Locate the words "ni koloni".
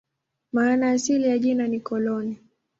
1.67-2.37